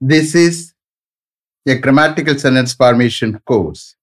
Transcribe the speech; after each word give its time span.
This 0.00 0.36
is 0.36 0.74
a 1.66 1.76
grammatical 1.76 2.38
sentence 2.38 2.72
formation 2.72 3.40
course 3.40 3.96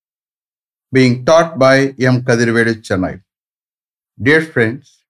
being 0.92 1.24
taught 1.24 1.58
by 1.58 1.96
M. 1.98 2.22
Kadirvelu 2.22 2.82
Chennai. 2.82 3.22
Dear 4.22 4.42
friends, 4.42 5.06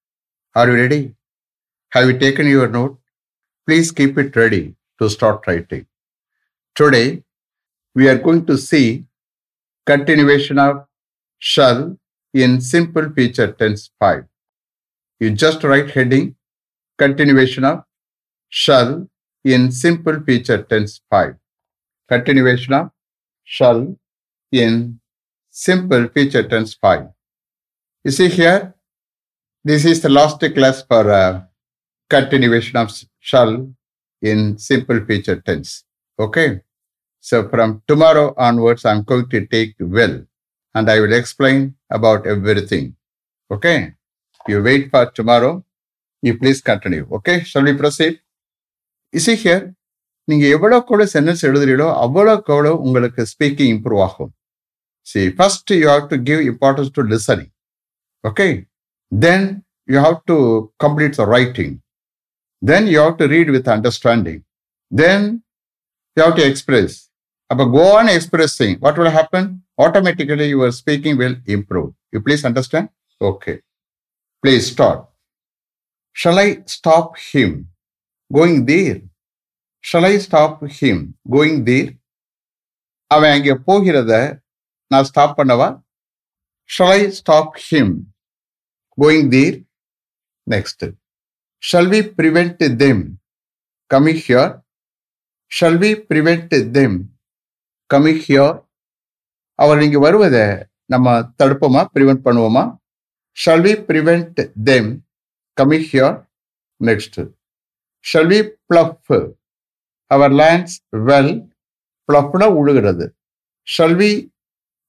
are 0.53 0.69
you 0.69 0.75
ready? 0.75 1.15
Have 1.89 2.07
you 2.07 2.19
taken 2.19 2.45
your 2.45 2.67
note? 2.67 2.99
Please 3.65 3.91
keep 3.91 4.15
it 4.19 4.35
ready 4.35 4.75
to 5.01 5.09
start 5.09 5.47
writing. 5.47 5.87
Today, 6.75 7.23
we 7.95 8.07
are 8.07 8.19
going 8.19 8.45
to 8.45 8.55
see 8.55 9.05
continuation 9.87 10.59
of 10.59 10.85
shall 11.39 11.97
in 12.31 12.61
simple 12.61 13.09
future 13.09 13.51
tense 13.53 13.89
5. 13.99 14.23
You 15.19 15.31
just 15.31 15.63
write 15.63 15.89
heading 15.89 16.35
continuation 16.99 17.63
of 17.63 17.85
shall 18.49 19.07
in 19.45 19.71
simple 19.71 20.19
future 20.21 20.63
tense 20.63 21.01
5. 21.09 21.35
Continuation 22.09 22.73
of 22.73 22.89
shall 23.43 23.95
in 24.51 24.99
simple 25.51 26.07
future 26.09 26.43
tense 26.43 26.73
5. 26.73 27.07
You 28.03 28.11
see 28.11 28.27
here, 28.27 28.73
this 29.63 29.85
is 29.85 30.01
the 30.01 30.09
last 30.09 30.39
class 30.39 30.81
for 30.81 31.09
uh, 31.11 31.41
continuation 32.09 32.77
of 32.77 32.91
shall 33.19 33.69
in 34.21 34.57
simple 34.57 35.05
future 35.05 35.39
tense. 35.41 35.83
Okay. 36.19 36.61
So 37.19 37.47
from 37.49 37.83
tomorrow 37.87 38.33
onwards, 38.37 38.83
I'm 38.85 39.03
going 39.03 39.29
to 39.29 39.45
take 39.45 39.75
will 39.79 40.25
and 40.73 40.89
I 40.89 40.99
will 40.99 41.13
explain 41.13 41.75
about 41.91 42.25
everything. 42.25 42.95
Okay. 43.51 43.93
You 44.47 44.61
wait 44.63 44.91
for 44.91 45.09
tomorrow. 45.11 45.63
You 46.21 46.37
please 46.37 46.61
continue. 46.61 47.07
Okay. 47.11 47.43
Shall 47.43 47.63
we 47.63 47.73
proceed? 47.73 48.21
You 49.15 49.21
see 49.25 49.35
here, 49.43 49.61
நீங்க 50.27 50.45
கூட 50.89 51.03
sentence 51.13 51.43
எழுதுறீங்களோ 51.47 51.87
அவ்வளவுக்கு 52.03 52.51
அவ்வளவு 52.53 52.79
உங்களுக்கு 52.85 53.21
speaking 53.31 53.71
improve 53.75 54.01
ஆகும். 54.05 54.31
See 55.07 55.21
first 55.37 55.71
you 55.81 55.85
have 55.91 56.05
to 56.11 56.17
give 56.29 56.41
importance 56.51 56.89
to 56.97 57.01
listening 57.11 57.51
okay 58.23 58.47
then 59.11 59.45
you 59.89 59.97
have 60.05 60.17
to 60.31 60.37
complete 60.83 61.15
the 61.19 61.25
writing 61.35 61.73
then 62.61 62.87
you 62.93 62.97
have 63.03 63.15
to 63.21 63.27
read 63.35 63.51
with 63.55 63.69
understanding 63.75 64.41
then 64.91 65.27
you 66.17 66.21
have 66.25 66.35
to 66.39 66.45
express 66.51 66.95
அப்போ 67.49 67.65
go 67.77 67.85
on 67.99 68.11
expressing 68.17 68.75
what 68.85 68.99
will 69.01 69.15
happen 69.19 69.49
automatically 69.85 70.47
your 70.55 70.73
speaking 70.81 71.19
will 71.23 71.37
improve 71.57 71.89
you 72.15 72.21
please 72.27 72.45
understand 72.51 72.91
okay 73.21 73.55
please 74.43 74.65
start 74.73 75.03
Shall 76.15 76.37
I 76.39 76.49
stop 76.73 77.07
him? 77.29 77.49
Going 78.31 78.63
there 78.63 78.99
Shall 79.83 80.05
I 80.05 80.17
stop 80.17 80.61
him 80.77 81.01
going 81.31 81.59
there? 81.67 81.87
அவன் 83.11 83.31
அங்கே 83.31 83.53
போகிறத 83.67 84.13
நான் 84.91 85.03
stop 85.03 85.35
பண்ணவா? 85.39 85.67
Shall 86.69 86.93
I 86.95 87.11
stop 87.11 87.55
him 87.67 87.93
going 88.97 89.29
there 89.29 89.57
next 90.47 90.85
shall 91.63 91.89
we 91.93 91.99
prevent 92.19 92.63
them 92.75 93.03
coming 93.91 94.21
here 94.27 94.51
shall 95.51 95.77
we 95.77 95.91
prevent 96.09 96.55
them 96.71 96.97
coming 97.89 98.23
here 98.27 98.55
அவர் 99.59 99.81
இங்கே 99.81 99.97
வருவதை 99.97 100.45
நம்ம 100.85 101.13
தடுப்போமா? 101.39 101.81
Prevent 101.95 102.25
பண்ணுவோமா? 102.25 102.63
Shall 103.37 103.63
we 103.67 103.73
prevent 103.89 104.39
them 104.63 104.89
coming 105.57 105.87
here 105.91 106.15
next 106.81 107.19
shall 108.09 108.29
we 108.31 108.39
plough 108.69 109.33
our 110.07 110.31
lands 110.31 110.75
well 110.91 111.47
பிளஃப்னா 112.09 112.47
உழுகிறது. 112.59 113.05
Shall 113.77 113.95
we 114.01 114.11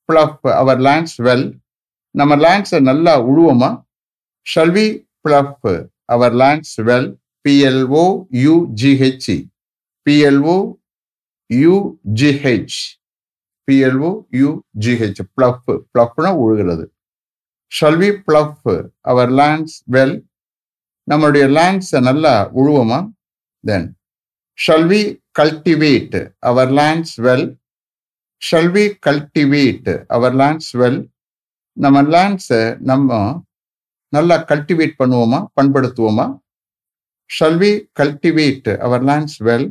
plough 0.09 0.49
our 0.63 0.79
lands 0.79 1.17
well 1.27 1.59
நம்ம 2.11 2.37
லேண்ட்ஸை 2.37 2.81
நல்லா 2.83 3.23
உழுவோமா? 3.29 3.71
Shall 4.55 4.73
we 4.77 5.09
plough 5.25 5.89
our 6.05 6.35
lands 6.35 6.77
well 6.89 7.09
PLO 7.45 8.05
UGHE 8.45 9.39
PLO 10.07 10.57
UGH 11.51 12.79
PLO 13.69 14.11
UGH 14.43 15.21
plough 15.35 15.71
பிளஃப்னா 15.93 16.31
உழுகிறது. 16.43 16.85
Shall 17.73 17.99
we 18.03 18.11
plough 18.27 18.91
our 19.01 19.31
lands 19.41 19.77
well 19.95 20.17
நம்மளுடைய 21.11 21.45
லேண்ட்ஸை 21.59 22.01
நல்லா 22.01 22.35
உழுவோமா? 22.61 22.99
Then, 23.67 23.85
shall 24.59 24.87
we 24.87 25.01
cultivate 25.35 26.15
our 26.43 26.67
lands 26.71 27.19
well? 27.19 27.45
Shall 28.43 28.71
we 28.71 28.85
cultivate 29.01 29.87
our 30.11 30.31
lands 30.33 30.69
well? 30.75 30.99
நம்ம 31.77 32.01
லேண்ட்ஸை 32.13 32.61
நம்ம 32.91 33.09
நல்லா 34.13 34.37
cultivate 34.51 34.95
பண்ணுவோமா 35.01 35.41
பண்படுத்துவோமா 35.59 36.25
shall 37.31 37.59
we 37.63 37.71
cultivate 38.01 38.71
our 38.87 39.03
lands 39.09 39.37
well 39.49 39.67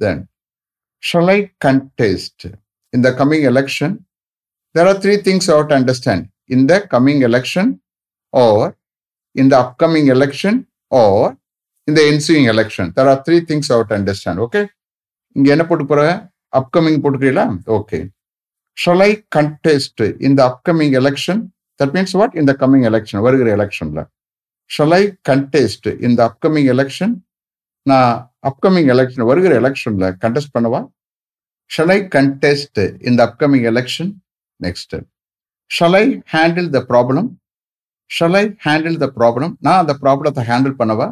then 0.00 0.22
shall 1.02 1.30
I 1.34 1.38
contest 1.66 2.46
in 2.92 3.04
the 3.06 3.10
coming 3.20 3.46
election 3.52 3.94
there 4.74 4.88
are 4.92 4.98
three 5.04 5.14
things 5.28 5.48
out 5.54 5.74
understand 5.78 6.26
in 6.56 6.66
the 6.72 6.78
coming 6.94 7.22
election 7.30 7.70
are 8.34 8.68
in 9.36 9.52
the 9.54 9.56
upcoming 9.64 10.10
election 10.16 10.58
are 10.92 11.30
in 11.88 11.94
the 11.94 12.04
ensuing 12.04 12.44
election. 12.44 12.92
There 12.96 13.08
are 13.08 13.22
three 13.26 13.40
things 13.40 13.66
understand 13.68 13.74
have 13.74 13.88
to 13.88 13.94
understand. 13.94 14.38
Okay? 14.38 14.64
இங்க 15.36 15.48
என்ன 15.54 15.64
போட்டு 15.66 15.84
போற 15.86 16.00
upcoming 16.52 16.98
போட்டுக்கிறீங்களா 17.02 17.44
okay 17.76 17.98
shall 18.78 19.02
I 19.02 19.10
contest 19.36 20.02
இந்த 20.26 20.40
upcoming 20.50 20.94
election 21.00 21.40
that 21.80 21.94
means 21.96 22.16
what 22.20 22.34
இந்த 22.40 22.52
coming 22.62 22.86
election 22.90 23.22
வருகிற 23.26 23.48
எலெக்ஷன்ல 23.58 24.02
shall 24.70 24.94
I 24.98 25.02
contest 25.30 25.88
இந்த 26.06 26.20
அப்கமிங் 26.30 26.68
எலெக்ஷன் 26.74 27.14
நான் 27.86 28.12
அப்கமிங் 28.50 28.90
எலெக்ஷன் 28.96 29.26
வருகிற 29.30 29.54
எலெக்ஷன்ல 29.62 30.08
கண்டெஸ்ட் 30.24 30.54
பண்ணவா 30.56 30.82
Shall 31.70 31.90
ஐ 31.90 31.98
கண்டெஸ்ட் 32.14 32.80
இந்த 33.02 33.20
upcoming 33.22 33.22
upcoming 33.24 33.64
election? 33.64 34.06
Next. 34.60 34.90
I 35.94 36.04
handle 36.34 36.68
the 36.70 36.80
problem 36.90 37.28
problem? 38.10 38.36
I 38.40 38.44
handle 38.66 38.96
the 38.96 39.06
problem 39.18 39.52
நான் 39.60 39.80
அந்த 39.82 39.94
ப்ராப்ளத்தை 40.02 40.42
ஹேண்டில் 40.50 40.74
பண்ணவா 40.80 41.06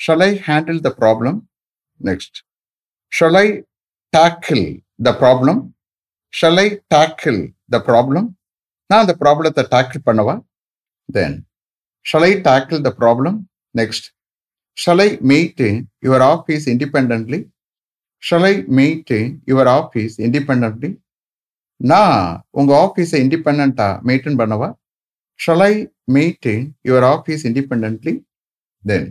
Shall 0.00 0.22
I 0.22 0.34
handle 0.36 0.80
the 0.80 0.90
problem? 0.92 1.48
Next. 2.00 2.42
Shall 3.12 3.36
I 3.36 3.62
tackle 4.12 4.64
the 4.98 5.14
problem? 5.14 5.74
Shall 6.32 6.58
I 6.58 6.68
tackle 6.94 7.40
the 7.68 7.80
problem? 7.80 8.24
நான் 8.90 9.02
அந்த 9.04 9.14
ப்ராப்ளத்தை 9.22 9.62
tackle 9.74 10.06
பண்ணவா? 10.08 10.34
Then 11.08 11.36
shall 12.06 12.26
I 12.28 12.32
tackle 12.48 12.80
the 12.86 12.90
problem 13.00 13.36
next 13.80 14.06
shall 14.76 15.02
I 15.06 15.08
maintain 15.30 15.68
your 16.06 16.24
office 16.32 16.66
independently 16.74 17.40
shall 18.22 18.46
I 18.50 18.54
maintain 18.78 19.32
your 19.50 19.70
office 19.78 20.16
independently 20.26 20.90
நான் 21.80 22.20
உங்கள் 22.58 22.78
ஆஃபீஸை 22.84 23.18
இண்டிபெண்ட்டாக 23.24 23.94
maintain 24.08 24.38
பண்ணவா? 24.42 24.68
Shall 25.40 25.64
I 25.70 25.72
maintain 26.16 26.66
your 26.88 27.06
office 27.14 27.44
independently 27.50 28.14
then 28.84 29.08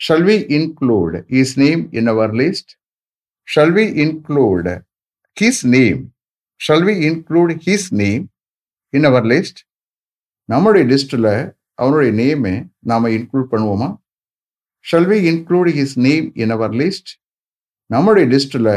shall 0.00 0.24
we 0.28 0.36
include 0.58 1.16
his 1.40 1.54
name 1.58 1.82
in 1.98 2.08
our 2.12 2.34
list 2.42 2.72
shall 3.48 3.74
we 3.78 3.84
include 4.04 4.68
his 5.36 5.62
name 5.76 6.00
shall 6.60 6.84
we 6.88 6.94
include 7.08 7.52
his 7.66 7.88
name 8.02 8.24
in 8.92 9.06
our 9.10 9.26
list 9.32 9.60
நம்முடைய 10.48 10.84
லிஸ்டில் 10.92 11.30
அவனுடைய 11.78 12.10
நேமை 12.20 12.52
நாம் 12.82 13.06
இன்க்ளூட் 13.16 13.48
பண்ணுவோமா? 13.52 13.88
Shall 14.84 15.08
we 15.10 15.18
include 15.30 15.70
his 15.78 15.96
name 15.98 16.26
in 16.34 16.52
our 16.56 16.74
list 16.80 17.10
நம்முடைய 17.90 18.26
லிஸ்டில் 18.34 18.70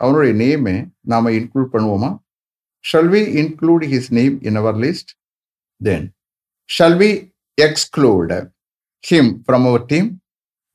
அவனுடைய 0.00 0.32
நேமை 0.34 0.74
நாம் 1.04 1.28
இன்க்ளூட் 1.38 1.72
பண்ணுவோமா? 1.74 2.10
Shall 2.84 3.10
we 3.14 3.22
include 3.40 3.84
his 3.92 4.10
name 4.18 4.34
in 4.42 4.58
our 4.60 4.78
list 4.84 5.10
then 5.80 6.06
shall 6.70 6.96
we 7.02 7.10
exclude 7.58 8.32
him 9.04 9.30
from 9.44 9.66
our 9.70 9.84
team 9.84 10.08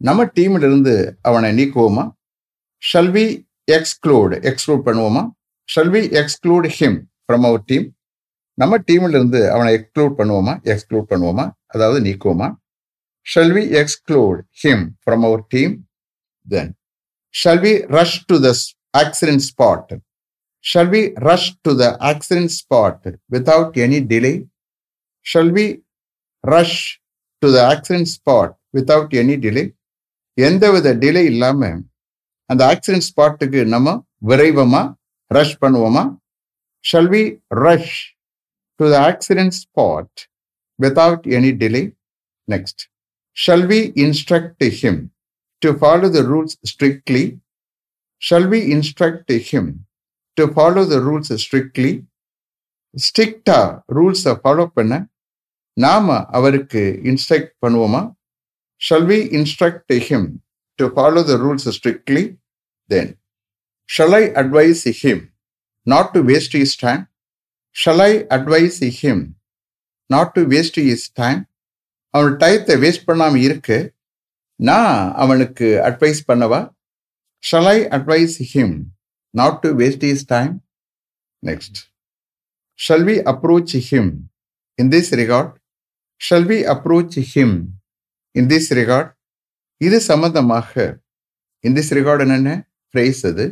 நம்ம 0.07 0.25
டீமில் 0.37 0.65
இருந்து 0.69 0.93
அவனை 1.21 1.49
நீக்குவோமா? 1.59 2.03
ஷல் 2.91 3.11
வி 3.17 3.25
எக்ஸ்க்ளூட் 3.77 4.33
எக்ஸ்க்ளூட் 4.49 4.85
பண்ணுவோமா? 4.87 5.23
Shall 5.69 5.91
we 5.95 6.01
exclude 6.21 6.67
him 6.77 6.97
from 7.23 7.45
our 7.49 7.63
team 7.71 7.87
நம்ம 8.61 8.77
டீமில் 8.77 9.15
இருந்து 9.17 9.41
அவனை 9.51 9.71
எக்ஸ்க்ளூட் 9.77 10.15
பண்ணுவோமா? 10.19 10.53
எக்ஸ்க்ளூட் 10.71 11.09
பண்ணுவோமா? 11.11 11.45
அதாவது 11.65 11.99
நீக்குவோமா? 12.07 12.49
Shall 13.33 13.53
we 13.57 13.63
exclude 13.81 14.39
him 14.63 14.85
from 15.03 15.25
our 15.29 15.43
team 15.55 15.75
then 16.47 16.71
shall 17.33 17.59
we 17.65 17.73
rush 17.97 18.13
to 18.29 18.35
the 18.45 18.53
accident 19.01 19.41
spot? 19.41 19.85
Rush 21.27 21.51
to 21.61 21.71
the 21.75 21.83
to 21.83 21.83
spot 21.83 21.89
accident 22.11 22.49
spot 22.51 22.97
without 23.33 23.77
any 23.85 23.99
delay? 24.11 24.33
Shall 25.25 25.49
we 25.57 25.65
rush 26.43 26.75
to 27.41 27.47
the 27.55 27.61
accident 27.73 28.07
spot 28.17 28.49
without 28.77 29.09
any 29.21 29.37
delay 29.45 29.63
எந்தவித 30.37 30.93
delay 31.01 31.23
இல்லாம 31.31 31.69
அந்த 32.49 32.61
accident 32.71 33.07
ஸ்பாட்டுக்கு 33.09 33.61
நம்ம 33.73 33.93
விரைவமா 34.29 34.81
rush 35.31 35.57
பண்ணுவோமா? 35.63 36.03
Shall 36.85 37.09
we 37.13 37.23
rush 37.63 37.97
to 38.79 38.85
the 38.93 38.95
accident 39.09 39.55
spot 39.61 40.19
without 40.79 41.25
any 41.37 41.51
delay 41.61 41.81
next 42.47 42.83
shall 43.37 43.65
we 43.71 43.79
instruct 44.05 44.65
him 44.79 45.01
to 45.61 45.71
follow 45.81 46.09
the 46.17 46.21
rules 46.31 46.55
strictly 46.71 47.23
shall 48.21 48.47
we 48.53 48.59
instruct 48.75 49.33
him 49.49 49.69
to 50.37 50.45
follow 50.55 50.83
the 50.93 50.97
rules 51.07 51.31
strictly 51.43 51.93
ஸ்ட்ரிக்டா 52.95 53.59
ரூல்ஸை 53.97 54.33
follow 54.41 54.65
பண்ண 54.77 54.93
நாம 55.77 56.15
அவருக்கு 56.37 56.81
instruct 57.03 57.53
பண்ணுவோமா? 57.65 58.01
Shall 58.81 59.07
we 59.11 59.19
instruct 59.39 59.93
him 60.07 60.27
to 60.79 60.85
follow 60.95 61.23
the 61.23 61.35
rules 61.35 61.67
strictly 61.77 62.23
then 62.89 63.11
shall 63.89 64.15
I 64.21 64.23
advise 64.41 64.83
him 65.01 65.21
not 65.87 66.11
to 66.11 66.21
waste 66.31 66.55
his 66.63 66.75
time 66.85 67.03
shall 67.75 68.03
I 68.09 68.11
advise 68.37 68.79
him 69.01 69.23
not 70.09 70.31
to 70.31 70.41
waste 70.53 70.79
his 70.93 71.05
time 71.13 71.39
அவன் 72.13 72.33
டயத்தை 72.33 72.75
waste 72.83 73.05
பண்ணாமல் 73.05 73.41
இருக்கு. 73.41 73.77
நான் 74.59 75.11
அவனுக்கு 75.13 75.67
அட்வைஸ் 75.89 76.19
பண்ணவா? 76.27 76.59
Shall 77.43 77.69
I 77.75 77.77
advise 77.97 78.35
him 78.53 78.73
not 79.33 79.59
to 79.61 79.69
waste 79.79 80.03
his 80.03 80.25
time 80.25 80.53
next 81.43 81.79
shall 82.79 83.05
we 83.09 83.15
approach 83.31 83.75
him 83.89 84.11
in 84.79 84.91
this 84.91 85.11
regard 85.21 85.53
shall 86.21 86.47
we 86.51 86.59
approach 86.73 87.17
him 87.33 87.55
in 88.35 88.49
this 88.51 88.69
regard 88.79 89.09
இது 89.81 89.97
சம்பந்தமாக 90.09 90.73
in 91.63 91.75
this 91.77 91.91
regard 91.97 92.21
என்னென்ன? 92.25 92.51
ஃப்ரேஸ் 92.89 93.21
அது. 93.29 93.45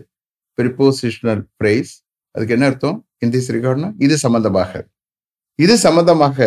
ப்ரிப்போசிஷனல் 0.58 1.42
ஃப்ரேஸ் 1.56 1.92
அதுக்கு 2.36 2.54
என்ன 2.56 2.66
அர்த்தம்? 2.70 2.98
In 3.24 3.34
this 3.36 3.50
ரிகார்ட்னா 3.56 3.90
இது 4.06 4.16
சம்பந்தமாக. 4.26 4.72
இது 5.60 5.76
சம்பந்தமாக 5.86 6.38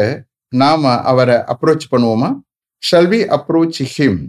நாம 0.62 0.92
அவரை 1.10 1.36
அப்ரோச் 1.52 1.86
பண்ணுவோமா? 1.92 2.30
Shall 2.82 3.08
we 3.12 3.20
approach 3.36 3.80
him 3.94 4.20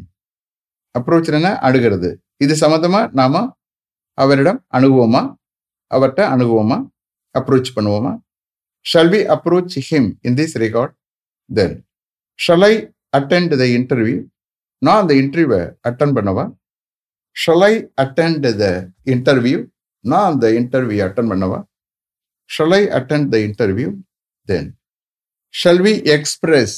approach 0.95 1.29
என்ன? 1.39 1.51
அணுகிறது. 1.67 2.09
இது 2.43 2.53
சம்மந்தமாக 2.63 3.05
நாம் 3.19 3.39
அவரிடம் 4.17 4.59
அணுகுவோமா? 4.77 5.23
அவர்கிட்ட 5.91 6.23
அணுகுவோமா? 6.33 6.77
அப்ரோச் 7.35 7.71
பண்ணுவோமா? 7.77 8.11
Shall 8.85 9.11
we 9.13 9.21
approach 9.35 9.77
him 9.87 10.09
in 10.27 10.37
this 10.39 10.55
regard 10.65 10.93
then 11.49 11.75
shall 12.39 12.65
I 12.71 12.73
attend 13.13 13.53
the 13.61 13.65
interview 13.77 14.17
நான் 14.81 15.01
அந்த 15.01 15.13
இன்டர்வியூவை 15.21 15.59
அட்டன் 15.89 16.15
பண்ணவா? 16.17 16.45
ஷலை 17.35 17.73
அட்டெண்ட் 18.03 18.47
த 18.61 18.65
இன்டர்வியூ 19.13 19.59
நான் 20.05 20.27
அந்த 20.31 20.45
இன்டர்வியூ 20.59 21.01
அட்டன் 21.07 21.29
பண்ணவா? 21.31 21.59
Shall I 22.49 22.81
attend 22.97 23.29
the 23.33 23.37
interview 23.47 23.89
then 24.47 24.69
shall 25.53 25.81
we 25.85 25.93
express 26.15 26.77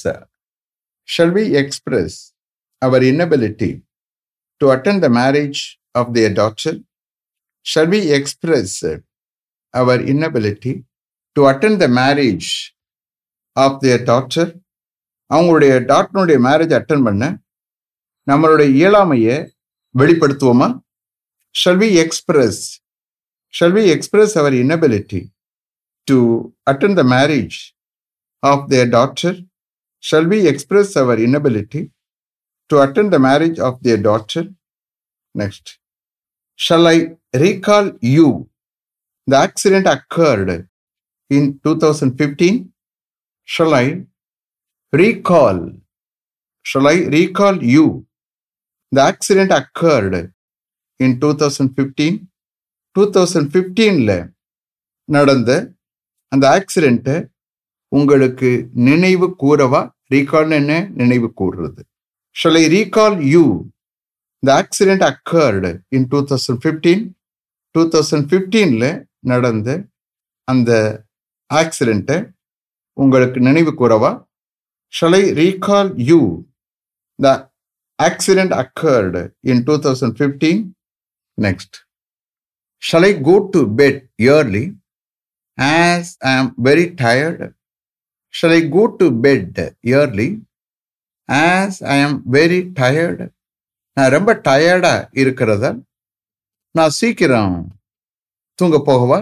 shall 1.09 1.33
we 1.37 1.43
express 1.61 2.17
our 2.81 3.03
inability 3.03 3.71
to 4.61 4.65
attend 4.75 5.03
the 5.05 5.09
marriage 5.19 5.59
of 5.99 6.11
their 6.15 6.35
doctor 6.41 6.77
shall 7.65 7.89
we 7.93 8.01
express 8.17 8.75
our 9.73 10.01
inability 10.13 10.73
to 11.35 11.43
attend 11.51 11.79
the 11.83 11.87
marriage 12.01 12.49
of 13.57 13.77
their 13.83 14.03
doctor 14.11 14.51
அவங்களுடைய 15.31 15.73
டாக்டருடைய 15.85 16.37
marriage 16.47 16.73
attend 16.73 17.05
பண்ண 17.05 17.23
நம்மளுடைய 18.27 18.67
இயலாமையை 18.77 19.37
வெளிப்படுத்துவோமா? 19.95 20.67
Shall 21.55 21.79
we 21.81 21.89
express 21.95 22.61
shall 23.53 23.75
we 23.77 23.83
express 23.91 24.33
our 24.37 24.55
inability 24.61 25.21
to 26.07 26.17
attend 26.71 26.97
the 26.99 27.03
marriage 27.11 27.57
of 28.43 28.65
their 28.71 28.89
doctor 28.89 29.37
shall 30.03 30.27
we 30.27 30.39
express 30.45 30.93
our 30.97 31.19
inability 31.19 31.81
to 32.69 32.75
attend 32.83 33.11
the 33.13 33.19
marriage 33.27 33.59
of 33.59 33.79
their 33.85 34.01
doctor 34.01 34.47
next 35.35 35.71
shall 36.59 36.87
I 36.87 36.97
recall 37.37 37.89
you 38.11 38.27
the 39.27 39.35
accident 39.41 39.89
occurred 39.95 40.57
in 41.31 41.49
two 41.65 41.73
thousand 41.83 42.15
fifteen 42.19 42.59
shall 43.49 43.75
I 43.75 43.85
recall. 45.01 45.57
Shall 46.65 46.87
i 46.91 46.97
recall 47.15 47.55
you? 47.73 47.85
The 48.91 49.03
accident 49.11 49.51
occurred 49.59 50.15
in 50.99 51.11
2015 51.21 52.09
2015ல 52.95 54.11
நடந்த 55.09 55.51
அந்த 56.27 56.45
ஆக்சிடெண்ட்டை 56.55 57.17
உங்களுக்கு 57.87 58.49
நினைவு 58.73 59.27
கூறவா? 59.43 59.81
Recall 60.13 60.51
என்ன? 60.51 60.71
நினைவு 60.93 61.27
கூறுறது. 61.39 61.81
Shall 62.35 62.57
I 62.61 62.65
recall 62.75 63.17
you 63.33 63.43
the 64.39 64.49
accident 64.61 65.05
occurred 65.11 65.71
in 65.87 66.07
two 66.07 66.19
thousand 66.29 66.61
fifteen 66.63 67.03
two 67.75 67.81
thousand 67.95 68.27
ஃபிஃப்டீனில் 68.31 68.89
நடந்த 69.19 69.69
அந்த 70.51 70.71
ஆக்சிடெண்ட்டை 71.53 72.17
உங்களுக்கு 72.93 73.39
நினைவு 73.39 73.71
கூறவா? 73.79 74.11
shall 74.92 75.16
I 75.18 75.24
recall 75.40 75.90
you 76.10 76.20
the 77.18 77.30
accident 77.98 78.54
occurred 78.62 79.22
in 79.52 79.62
two 79.68 79.74
thousand 79.86 80.16
fifteen 80.18 80.62
next 81.38 81.76
shall 82.82 83.06
I 83.10 83.12
go 83.22 83.34
to 83.54 83.62
bed 83.80 84.00
early 84.24 84.64
as 85.58 86.12
I 86.26 86.32
am 86.34 86.52
very 86.68 86.86
tired 87.02 87.48
shall 88.34 88.56
I 88.58 88.62
go 88.76 88.84
to 89.00 89.08
bed 89.26 89.60
early 89.90 90.28
as 91.28 91.78
I 91.94 91.98
am 92.04 92.18
very 92.36 92.60
tired 92.80 93.26
நான் 93.96 94.14
ரொம்ப 94.16 94.30
டயர்டா 94.48 94.94
இருக்கிறதா 95.22 95.72
நான் 96.74 96.96
சீக்கிரம் 97.00 97.54
தூங்க 98.58 98.78
போகவா 98.88 99.20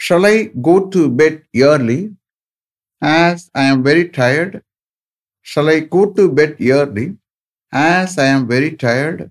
Shall 0.00 0.24
I 0.26 0.36
go 0.62 0.88
to 0.88 1.08
bed 1.10 1.36
early 1.60 2.00
as 3.03 3.49
I 3.53 3.63
am 3.63 3.83
very 3.83 4.09
tired? 4.09 4.63
Shall 5.41 5.69
I 5.69 5.79
go 5.81 6.01
to 6.13 6.31
bed 6.31 6.55
early 6.61 7.17
as 7.71 8.17
I 8.17 8.27
am 8.27 8.47
very 8.47 8.71
tired? 8.77 9.29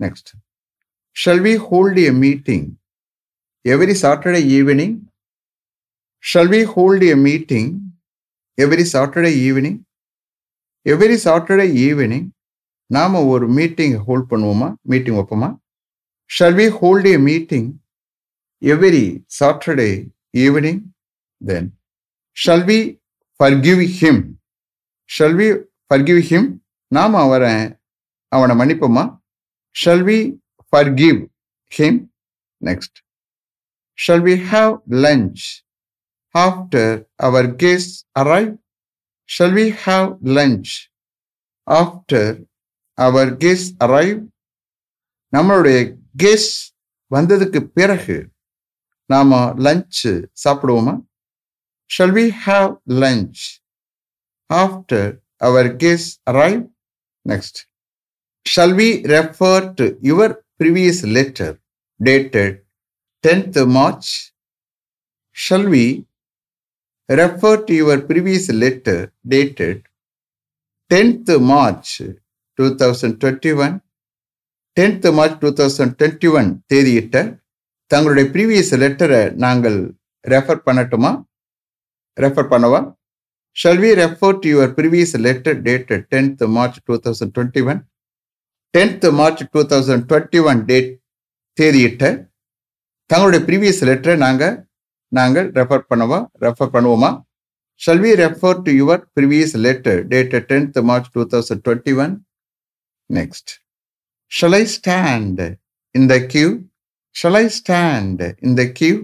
Next. 0.00 0.34
Shall 1.12 1.40
we 1.40 1.54
hold 1.56 1.98
a 1.98 2.10
meeting 2.10 2.78
every 3.64 3.94
Saturday 3.94 4.44
evening? 4.58 4.92
Shall 6.22 6.48
we 6.48 6.62
hold 6.64 7.02
a 7.02 7.14
meeting 7.14 7.92
every 8.58 8.84
Saturday 8.84 9.34
evening? 9.48 9.76
Every 10.86 11.16
Saturday 11.18 11.70
evening, 11.88 12.24
நாம 12.90 13.20
ஒரு 13.32 13.46
meeting 13.58 13.94
hold 14.06 14.26
பண்ணுவோமா 14.30 14.66
meeting 14.92 15.16
வைப்போமா 15.18 15.48
shall 16.30 16.56
we 16.58 16.66
hold 16.78 17.06
a 17.12 17.16
meeting 17.28 17.68
every 18.72 19.24
Saturday 19.38 19.94
evening, 20.44 20.78
then 21.40 21.64
shall 22.36 22.64
we 22.64 22.78
forgive 23.40 23.82
him 23.98 24.20
shall 25.10 25.36
we 25.40 25.48
forgive 25.86 26.20
him 26.28 26.48
நாம் 26.92 27.16
அவரை 27.16 27.54
அவனை 28.32 28.54
மன்னிப்போமா 28.56 29.04
shall 29.76 30.04
we 30.04 30.18
forgive 30.72 31.20
him 31.72 31.98
next 32.60 32.98
shall 33.98 34.24
we 34.28 34.34
have 34.50 34.72
lunch 35.04 35.44
after 36.34 36.94
our 37.20 37.48
guests 37.56 37.88
arrive 38.18 38.52
shall 39.28 39.54
we 39.54 39.66
have 39.84 40.08
lunch 40.38 40.72
after 41.66 42.34
our 42.98 43.30
guests 43.36 43.66
arrive 43.80 44.18
நம்மளுடைய 45.32 45.78
guest 46.22 46.58
வந்ததுக்கு 47.10 47.60
பிறகு 47.74 48.16
நாம் 49.10 49.32
lunch 49.64 50.12
சாப்பிடுவோமா 50.44 50.94
shall 51.90 52.14
we 52.18 52.26
have 52.46 52.70
lunch 53.02 53.42
after 54.50 55.10
our 55.48 55.68
guests 55.82 56.08
arrive 56.32 56.60
next 57.26 57.58
shall 58.46 58.74
we 58.80 58.88
refer 59.14 59.66
to 59.78 59.86
your 60.10 60.34
previous 60.60 61.02
letter 61.16 61.54
dated 62.00 62.56
tenth 63.24 63.58
March 63.76 64.12
shall 65.36 65.68
we 65.74 65.86
refer 67.08 67.62
to 67.68 67.72
your 67.80 68.02
previous 68.10 68.50
letter 68.62 69.04
dated 69.32 69.80
tenth 70.90 71.32
March 71.50 71.94
two 72.58 72.66
thousand 72.82 73.16
twenty 73.22 73.52
one 73.64 73.74
tenth 74.76 75.06
March 75.18 75.36
two 75.42 75.50
thousand 75.60 75.94
twenty 76.00 76.30
one 76.38 76.50
தேதியிட்ட 76.72 77.16
தங்களுடைய 77.90 78.26
previous 78.34 78.72
லெட்டரை 78.82 79.22
நாங்கள் 79.44 79.78
refer 80.24 80.64
பண்ணட்டுமா? 80.68 81.10
Refer 82.16 82.50
பண்ணவா? 82.52 82.80
Shall 83.56 83.80
we 83.84 83.90
refer 84.02 84.38
to 84.42 84.48
your 84.52 84.72
previous 84.78 85.14
letter 85.26 85.58
date 85.66 85.92
tenth 86.12 86.42
March 86.56 86.78
two 86.86 86.94
thousand 87.04 87.32
twenty 87.36 87.62
one 87.70 87.80
tenth 88.74 89.06
March 89.18 89.42
two 89.54 89.62
thousand 89.72 90.04
twenty 90.10 90.40
one 90.50 90.60
date 90.70 90.90
தேதியிட்ட 91.58 92.04
தங்களுடைய 93.10 93.40
previous 93.48 93.82
லெட்டரை 93.88 94.16
நாங்கள் 94.24 94.54
நாங்கள் 95.12 95.48
refer 95.58 95.86
பண்ணவா? 95.90 96.18
ரெஃபர் 96.44 96.72
பண்ணுவோமா? 96.76 97.10
Shall 97.80 98.02
we 98.04 98.10
refer 98.22 98.60
to 98.66 98.72
your 98.80 99.02
previous 99.16 99.54
letter 99.64 100.00
dated 100.12 100.46
tenth 100.50 100.78
March 100.90 101.10
two 101.14 101.22
thousand 101.32 101.62
twenty 101.66 101.94
one 102.04 102.14
next 103.10 103.50
shall 104.32 104.56
I 104.60 104.64
stand 104.76 105.40
in 105.94 106.08
the 106.12 106.16
queue 106.34 106.48
shall 107.16 107.38
I 107.40 107.44
stand 107.58 108.22
in 108.46 108.56
the 108.60 108.64
queue 108.80 108.94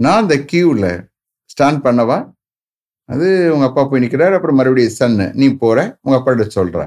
நான் 0.00 0.22
இந்த 0.24 0.36
கியூவில் 0.52 0.90
stand 1.60 1.84
பண்ணவா? 1.86 2.18
அது 3.08 3.26
உங்கள் 3.54 3.68
அப்பா 3.68 3.82
போய் 3.90 4.02
நிற்கிறார் 4.02 4.34
அப்புறம் 4.36 4.58
மறுபடியும் 4.60 4.96
சன்னு 4.98 5.26
நீ 5.40 5.46
போகிற 5.62 5.78
உங்கள் 6.04 6.18
அப்பாட்ட 6.20 6.46
சொல்கிற 6.56 6.82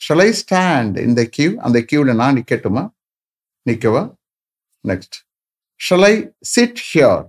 ஷலை 0.00 0.26
ஐ 0.30 0.34
ஸ்டாண்ட் 0.40 0.96
இந்த 1.08 1.22
கியூ 1.36 1.50
அந்த 1.66 1.78
கியூவில் 1.90 2.18
நான் 2.20 2.36
நிற்கட்டுமா 2.38 2.82
நிற்கவா 3.66 4.02
next 4.84 5.16
shall 5.80 6.10
I 6.14 6.16
sit 6.54 6.80
here 6.88 7.22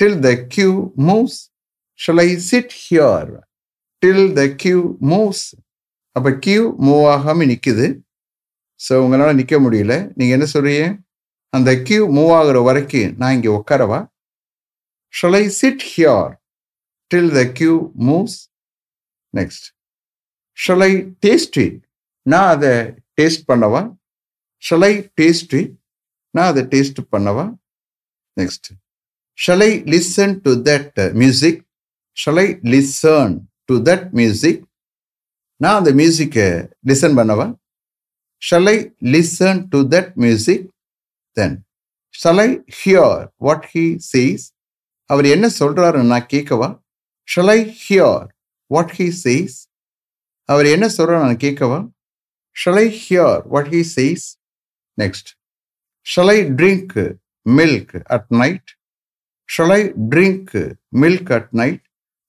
till 0.00 0.18
the 0.26 0.32
queue 0.54 0.70
moves 1.08 1.38
shall I 2.00 2.28
sit 2.48 2.74
here 2.82 3.30
till 4.02 4.26
the 4.40 4.42
queue 4.64 4.80
moves 5.12 5.46
அப்போ 6.16 6.30
கியூ 6.46 6.64
மூவ் 6.86 7.04
ஆகாமல் 7.14 7.48
நிற்குது 7.52 7.86
ஸோ 8.80 8.94
உங்களால் 9.04 9.38
நிற்க 9.40 9.56
முடியல. 9.56 9.94
நீங்கள் 10.18 10.36
என்ன 10.36 10.46
சொல்கிறீங்க 10.54 10.84
அந்த 11.52 11.70
கியூ 11.88 12.02
மூவ் 12.16 12.32
ஆகுற 12.38 12.58
வரைக்கும் 12.64 13.14
நான் 13.20 13.34
இங்கே 13.36 13.50
உட்காரவா? 13.58 13.98
Shall 15.14 15.36
I 15.36 15.44
sit 15.58 15.84
here 15.92 16.28
till 17.10 17.30
the 17.38 17.42
queue 17.52 17.74
moves 18.08 18.38
next 19.34 19.66
shall 20.58 20.84
I 20.86 20.92
taste 21.24 21.58
it 21.66 21.78
நான் 22.26 22.48
அதை 22.54 22.72
டேஸ்ட் 23.18 23.44
பண்ணவா 23.50 23.82
ஷல் 24.62 24.86
ஐ 24.88 24.94
டேஸ்ட் 25.20 25.54
இட் 25.60 25.72
நான் 26.34 26.48
அதை 26.52 26.62
டேஸ்ட் 26.72 27.00
பண்ணவா 27.12 27.44
next 28.36 28.68
shall 29.38 29.64
I 29.66 29.72
listen 29.92 30.34
to 30.46 30.52
that 30.68 30.98
music 31.14 31.60
shall 32.16 32.40
I 32.44 32.48
listen 32.72 33.34
to 33.68 33.76
that 33.88 34.06
music 34.12 34.60
நான் 35.60 35.78
அந்த 35.80 35.90
மியூசிக்கை 36.00 36.48
listen 36.88 37.16
பண்ணவா 37.18 37.46
shall 38.42 38.68
I 38.68 38.76
listen 39.12 39.60
to 39.72 39.78
that 39.94 40.10
music 40.24 40.64
then 41.36 41.54
shall 42.14 42.40
I 42.42 42.50
hear 42.80 43.16
what 43.46 43.64
he 43.72 43.84
says 44.10 44.44
அவர் 45.10 45.26
என்ன 45.26 45.46
சொல்கிறாருன்னு 45.58 46.12
நான் 46.12 46.30
கேட்கவா? 46.34 46.68
Shall 47.28 47.52
I 47.52 47.60
hear 47.82 48.24
what 48.70 48.92
he 48.98 49.06
says 49.24 49.56
அவர் 50.48 50.66
என்ன 50.66 50.86
சொல்றாரு 50.96 51.24
நான் 51.26 51.44
கேட்கவா? 51.44 51.78
Shall 52.56 52.80
I 52.82 52.88
hear 53.02 53.40
what 53.46 53.70
he 53.74 53.80
says 53.96 54.26
next 54.98 55.30
shall 56.06 56.32
I 56.34 56.38
drink 56.60 56.96
milk 57.46 57.94
at 58.16 58.28
night 58.42 58.70
shall 59.48 59.74
I 59.78 59.82
drink 60.12 60.54
milk 61.02 61.30
at 61.38 61.50
night 61.52 61.82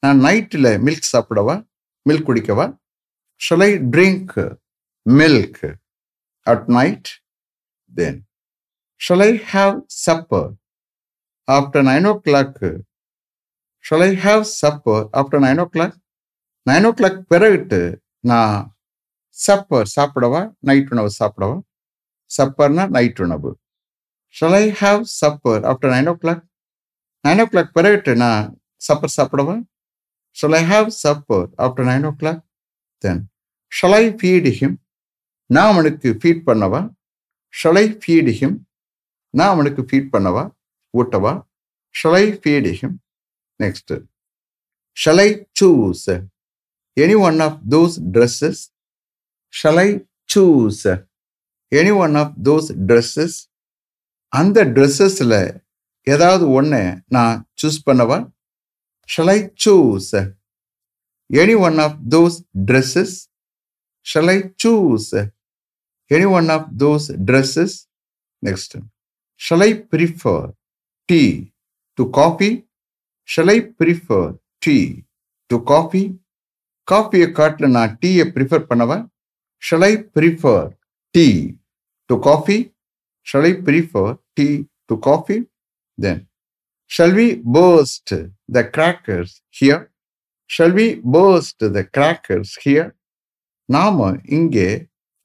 நான் 0.04 0.20
நைட்டில் 0.26 0.70
மில்க் 0.88 1.10
சாப்பிடவா? 1.14 1.56
Milk 2.06 2.28
குடிக்கவா? 2.28 2.66
Shall 3.42 3.66
I 3.68 3.72
drink 3.94 4.36
milk 5.06 5.64
at 6.48 6.68
night 6.78 7.10
then 7.92 8.20
shall 9.02 9.24
I 9.28 9.32
have 9.54 9.76
supper 10.06 10.50
after 11.48 11.86
nine 11.90 12.08
o'clock 12.26 12.58
shall 13.86 14.06
I 14.08 14.12
have 14.26 14.44
supper 14.62 15.04
after 15.20 15.42
nine 15.46 15.62
o'clock 15.76 15.96
nine 16.66 16.88
o'clock 17.00 17.20
பிறகுட்டு 17.32 17.80
நான் 18.30 18.56
supper 19.38 19.88
சாப்பிடவா? 19.96 20.42
Night 20.68 20.92
உணவு 20.94 21.10
சாப்பிடவா? 21.20 21.58
சப்பர்னா 22.32 22.84
night 22.96 23.20
உணவு. 23.26 23.50
Shall 24.36 24.56
I 24.62 24.66
have 24.82 25.02
supper 25.20 25.62
after 25.72 25.94
nine 25.96 26.10
o'clock 26.24 26.44
nine 27.26 27.42
o'clock 27.52 27.72
பிறகுட்டு 27.78 28.14
நான் 28.24 28.42
supper 28.88 29.14
சாப்பிடவா? 29.18 29.56
Shall 30.38 30.58
I 30.60 30.64
have 30.74 30.90
supper 31.04 31.48
after 31.66 31.88
nine 31.92 32.08
o'clock 32.22 32.42
then 33.04 33.22
shall 33.72 33.98
I 34.02 34.04
feed 34.20 34.50
him 34.60 34.76
நான் 35.50 35.72
அவனுக்கு 35.74 36.10
feed 36.22 36.44
பண்ணவா? 36.50 36.82
ஷல் 37.54 37.80
ஐ 37.84 37.86
ஃபீட் 38.04 38.32
ஹிம் 38.40 38.58
நான் 39.34 39.54
அவனுக்கு 39.54 39.82
ஃபீட் 39.90 40.14
பண்ணவா? 40.16 40.44
ஊட்டவா 40.94 41.34
shall 41.96 42.22
I 42.24 42.40
feed 42.44 42.80
him 42.80 42.96
next 43.60 43.94
shall 44.98 45.28
I 45.28 45.46
choose 45.60 46.08
any 46.98 47.16
one 47.20 47.40
of 47.40 47.58
those 47.72 47.98
dresses 48.12 48.62
shall I 49.54 49.88
choose 50.34 50.88
any 51.72 51.92
one 51.98 52.16
of 52.16 52.34
those 52.48 52.70
dresses 52.88 53.38
அந்த 54.34 54.66
ட்ரெஸ்ஸஸில் 54.66 55.38
ஏதாவது 56.08 56.52
ஒன்று 56.52 57.04
நான் 57.08 57.48
சூஸ் 57.62 57.80
பண்ணவா? 57.86 58.18
Shall 59.10 59.36
I 59.36 59.50
choose 59.66 60.12
any 61.30 61.56
one 61.60 61.78
of 61.78 61.98
those 62.12 62.38
dresses 62.72 63.16
shall I 64.06 64.38
choose 64.64 65.10
any 66.12 66.28
one 66.32 66.50
of 66.50 66.68
those 66.78 67.08
dresses 67.26 67.76
next 68.44 68.76
shall 69.42 69.70
I 69.70 69.88
prefer 69.92 70.48
tea 71.10 71.22
to 71.98 72.04
coffee 72.12 72.50
shall 73.30 73.50
I 73.50 73.60
prefer 73.80 74.32
tea 74.66 74.78
to 75.50 75.58
coffee 75.64 76.04
காஃபியை 76.88 77.32
காட்டில் 77.32 77.72
நான் 77.72 77.98
டீயை 78.02 78.26
ப்ரிஃபர் 78.32 78.66
பண்ணுவேன் 78.66 79.04
shall 79.64 79.84
I 79.84 79.94
prefer 80.16 80.68
tea 81.16 81.28
to 82.10 82.18
coffee 82.20 82.58
shall 83.28 83.46
I 83.46 83.54
prefer 83.62 84.14
tea 84.34 84.48
to 84.86 84.96
coffee 85.00 85.38
then 85.98 86.22
shall 86.92 87.12
we 87.12 87.28
burst 87.46 88.12
the 88.50 88.60
crackers 88.74 89.34
here 89.58 89.84
shall 90.50 90.72
we 90.72 90.88
burst 91.06 91.60
the 91.74 91.82
crackers 91.94 92.54
here 92.64 92.92
நாம 93.70 93.98
இங்கே 94.30 94.68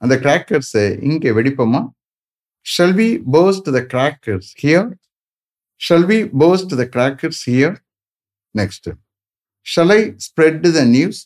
அந்த 0.02 0.14
கிராக்கர்ஸை 0.14 0.86
இங்கே 1.02 1.30
வெடிப்போமா? 1.32 1.82
Shall 2.66 2.94
we 2.94 3.08
burst 3.34 3.66
the 3.72 3.80
crackers 3.92 4.50
here 4.60 4.88
shall 5.82 6.06
we 6.08 6.18
burst 6.34 6.70
the 6.80 6.84
crackers 6.94 7.42
here 7.48 7.76
next 8.54 8.88
shall 9.66 9.92
I 9.94 10.00
spread 10.26 10.60
the 10.70 10.82
news 10.92 11.20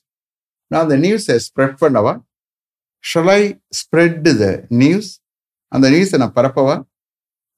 நான் 0.70 0.82
அந்த 0.84 0.96
நியூஸை 1.04 1.36
spread 1.46 1.76
பண்ணவா 1.82 2.14
shall 3.04 3.32
I 3.32 3.42
spread 3.80 4.16
the 4.42 4.46
news 4.82 5.10
அந்த 5.72 5.86
நியூஸை 5.90 6.18
நான் 6.18 6.36
பரப்பவா 6.38 6.76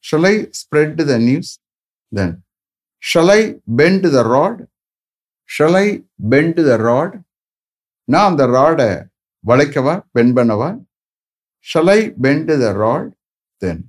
shall 0.05 0.27
I 0.27 0.35
spread 0.61 1.01
the 1.03 1.17
news 1.29 1.51
then 2.13 2.35
shall 3.03 3.33
I 3.35 3.41
bend 3.81 4.07
the 4.09 4.23
rod 4.35 4.61
shall 5.51 5.77
I 5.77 5.87
bend 6.33 6.61
the 6.69 6.75
rod 6.83 7.15
நான் 8.09 8.29
அந்த 8.31 8.45
ராடை 8.55 8.91
வளைக்கவா 9.45 9.95
பெண்ட் 10.17 10.35
பண்ணவா 10.39 10.71
shall 11.67 11.91
I 11.91 12.01
bend 12.25 12.53
the 12.63 12.69
rod 12.81 13.09
then 13.63 13.83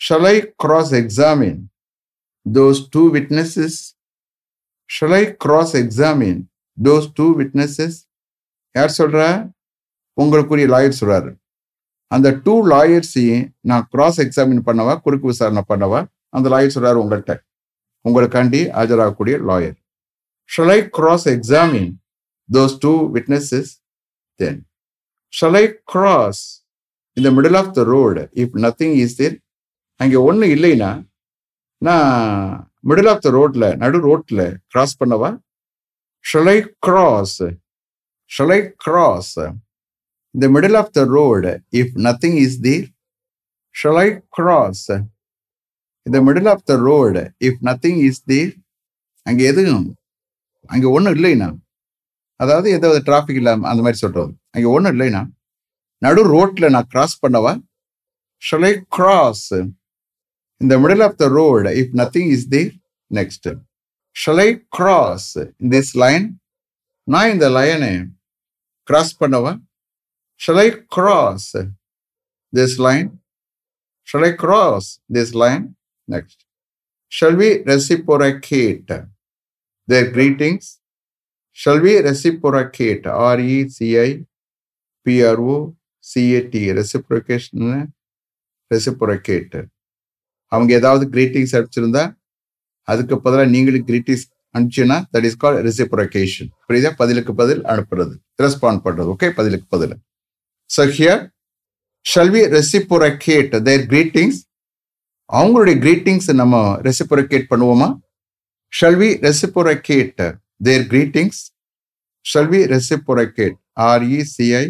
shall 0.00 0.26
I 0.26 0.36
cross 0.64 0.92
examine 1.00 1.58
those 2.46 2.80
two 2.90 3.12
witnesses? 3.14 3.74
Shall 4.90 5.12
I 5.12 5.24
cross 5.44 5.72
examine 5.72 6.40
those 6.82 7.08
two 7.14 7.38
witnesses 7.38 7.96
யார் 8.72 8.94
சொல்ற? 8.98 9.50
உங்களுக்குரிய 10.20 10.66
lawyer 10.74 10.96
சொல்றாரு. 11.00 11.38
அந்த 12.06 12.30
டூ 12.30 12.66
லாயர்ஸையும் 12.66 13.48
நான் 13.60 13.88
கிராஸ் 13.90 14.20
எக்ஸாமின் 14.20 14.62
பண்ணவா? 14.66 15.00
குறுக்கு 15.00 15.26
விசாரணை 15.26 15.62
பண்ணவா? 15.68 16.06
அந்த 16.28 16.48
லாயர் 16.48 16.74
சொல்றாரு 16.76 17.00
உங்கள்கிட்ட 17.02 17.34
உங்களுக்காண்டி 18.04 18.60
ஆஜராகக்கூடிய 18.80 19.36
lawyer. 19.50 19.76
Shall 20.56 20.70
I 20.70 20.88
cross 20.88 21.28
examine 21.28 21.90
those 22.52 22.76
two 22.78 22.92
witnesses 23.14 23.70
then 24.34 24.60
shall 25.40 25.58
I 25.62 25.64
cross 25.84 26.42
இந்த 27.12 27.30
middle 27.30 27.56
of 27.56 27.74
the 27.74 27.82
road 27.82 28.30
if 28.34 28.54
nothing 28.64 28.96
is 29.04 29.16
there 29.16 29.36
அங்கே 30.00 30.18
ஒன்றும் 30.28 30.48
இல்லைன்னா 30.48 31.07
நான் 31.78 32.70
மிடில் 32.88 33.08
ஆஃப் 33.08 33.20
த 33.20 33.30
ரோட்ல 33.30 33.76
நடு 33.76 33.98
ரோட்ல 34.08 34.56
கிராஸ் 34.66 35.04
பண்ணவா? 35.04 35.40
Shall I 36.32 36.74
cross 36.78 37.42
shall I 38.38 38.70
cross 38.76 39.38
இந்த 40.30 40.48
middle 40.48 40.76
of 40.76 40.90
the 40.90 41.04
road 41.04 41.62
if 41.70 41.92
nothing 41.94 42.36
is 42.36 42.60
the 42.60 42.92
shall I 43.82 44.24
cross 44.28 44.86
cross? 44.86 45.02
Middle 46.06 46.48
of 46.48 46.64
the 46.64 46.76
road 46.76 47.32
if 47.38 47.60
nothing 47.60 48.00
is 48.08 48.22
is 48.26 48.54
அங்கே 49.22 49.44
எதுவும் 49.44 49.98
அங்கே 50.66 50.86
ஒன்றும் 50.86 51.14
இல்லைண்ணா. 51.14 51.56
அதாவது 52.36 52.70
எதாவது 52.70 53.12
டிராஃபிக் 53.12 53.34
இல்லாமல் 53.34 53.70
அந்த 53.70 53.82
மாதிரி 53.82 53.96
சொல்கிறோம் 53.96 54.40
அங்கே 54.50 54.68
ஒன்றும் 54.68 54.98
இல்லைண்ணா. 54.98 55.28
நடு 55.98 56.26
ரோட்டில் 56.26 56.70
நான் 56.70 56.86
கிராஸ் 56.88 57.26
பண்ணவா? 57.26 57.60
ஷல் 58.38 58.82
ஐ 60.60 60.66
கிராஸ் 60.66 60.66
இந்த 60.66 60.78
middle 60.78 61.02
of 61.02 61.16
the 61.16 61.28
road 61.28 61.70
if 61.70 61.94
nothing 61.94 62.30
is 62.32 62.48
there 62.48 62.72
next 63.10 63.48
shall 64.12 64.40
I 64.40 64.60
cross 64.68 65.38
this 65.58 65.94
line 65.94 66.40
நான் 67.04 67.30
இந்த 67.30 67.48
லைனை 67.48 68.12
கிராஸ் 68.84 69.18
பண்ணவா 69.20 69.66
Shall 70.40 70.58
I 70.58 70.70
cross 70.70 71.56
this 72.52 72.78
line? 72.78 73.18
Shall 74.04 74.24
I 74.24 74.32
cross 74.32 75.00
this 75.08 75.34
line? 75.34 75.74
Next. 76.08 76.44
Shall 77.08 77.34
we 77.34 77.62
reciprocate 77.64 78.86
their 79.88 80.10
greetings? 80.12 80.78
Shall 81.52 81.80
we 81.80 81.98
reciprocate? 81.98 83.06
R 83.06 83.40
E 83.40 83.68
C 83.68 83.98
I 84.00 84.24
P 85.04 85.24
அவங்க 90.52 90.70
ஏதாவது 90.80 91.04
greetings 91.14 91.54
அடிச்சிருந்தா 91.58 92.04
அதுக்கு 92.88 93.14
பதிலாக 93.24 93.48
நீங்களும் 93.54 93.86
greetings 93.90 94.26
அனுப்பிச்சுன்னா 94.54 94.96
தட் 95.14 95.26
இஸ் 95.28 95.40
கால் 95.42 95.56
ரெசிப்ரொகேஷன் 95.66 96.48
புரியுதா? 96.68 96.90
பதிலுக்கு 97.00 97.32
பதில் 97.40 97.62
அனுப்புறது. 97.72 98.14
ரெஸ்பாண்ட் 98.44 98.82
பண்றது. 98.86 99.08
ஓகே 99.14 99.28
பதிலுக்கு 99.38 99.66
பதில். 99.74 99.94
So 100.70 100.84
here 100.96 101.22
shall 102.06 102.32
we 102.34 102.42
reciprocate 102.56 103.54
their 103.68 103.84
greetings 103.92 104.40
அவங்களுடைய 105.30 105.76
கிரீட்டிங்ஸ் 105.84 106.28
நம்ம 106.40 106.56
ரெசிப்ரொகேட் 106.88 107.46
பண்ணுவோமா? 107.52 107.88
Shall 108.72 108.98
we 109.02 109.08
reciprocate 109.26 110.20
their 110.66 110.84
greetings 110.92 111.40
shall 112.26 112.50
we 112.52 112.60
reciprocate 112.74 113.56
R E C I 113.90 114.64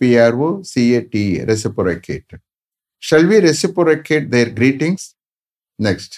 P R O 0.00 0.48
C A T 0.70 1.26
reciprocate 1.50 2.34
shall 3.02 3.28
we 3.32 3.38
reciprocate 3.48 4.28
their 4.34 4.50
greetings 4.58 5.06
next 5.78 6.16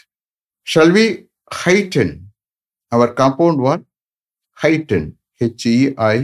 shall 0.66 0.94
we 0.98 1.06
heighten 1.50 2.08
our 2.92 3.08
compound 3.14 3.58
wall 3.58 3.80
heighten 4.58 5.04
h 5.40 5.66
e 5.66 5.94
i 5.98 6.16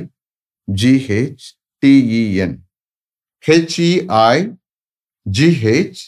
g 0.68 0.82
h 1.08 1.44
t 1.82 1.92
e 2.20 2.40
n 2.40 2.52
h 3.44 3.78
e 3.80 3.90
i 4.08 4.37
g 5.26 5.40
h 5.62 5.99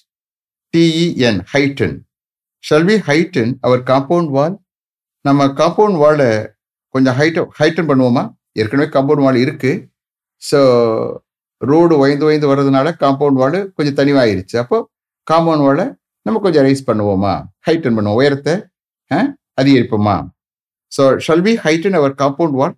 t 0.74 0.84
e 1.02 1.24
n 1.24 1.36
heighten 1.52 1.92
shall 2.64 2.84
we 2.84 2.98
heighten 2.98 3.48
our 3.62 3.80
compound 3.82 4.30
wall 4.30 4.54
நம்ம 5.24 5.44
compound 5.60 5.98
வாலை 6.02 6.28
கொஞ்சம் 6.94 7.16
height 7.18 7.38
heighten 7.58 7.88
பண்ணுவோமா 7.88 8.22
ஏற்கனவே 8.60 8.86
compound 8.94 9.24
wall 9.24 9.38
இருக்கு 9.44 9.72
so 10.42 10.58
road 11.70 11.94
வயந்து 12.02 12.24
வயந்து 12.28 12.48
வர்றதுனால 12.50 12.92
compound 13.02 13.38
wall 13.42 13.58
கொஞ்சம் 13.76 13.98
தனிவாயிருச்சு. 14.00 14.56
அப்போ 14.62 14.78
compound 15.30 15.64
வாலை 15.66 15.86
நம்ம 16.26 16.40
கொஞ்சம் 16.44 16.64
ரைஸ் 16.66 16.86
பண்ணுவோமா? 16.88 17.34
ஹைட்டன் 17.66 17.96
பண்ணுவோம். 17.96 18.18
உயரத்தை 18.20 18.54
அதிகரிப்போமா? 19.60 20.16
So 20.96 21.04
shall 21.26 21.44
we 21.46 21.52
heighten 21.64 21.96
our 22.00 22.14
compound 22.22 22.56
wall 22.60 22.74